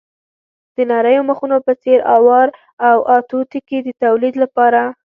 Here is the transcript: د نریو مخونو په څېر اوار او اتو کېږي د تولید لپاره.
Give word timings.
د 0.75 0.77
نریو 0.91 1.27
مخونو 1.29 1.57
په 1.65 1.73
څېر 1.81 1.99
اوار 2.15 2.47
او 2.89 2.97
اتو 3.17 3.39
کېږي 3.69 3.79
د 3.83 3.89
تولید 4.03 4.33
لپاره. 4.43 4.81